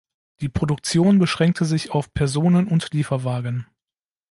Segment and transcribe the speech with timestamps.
[0.39, 3.67] Die Produktion beschränkte sich auf Personen- und Lieferwagen.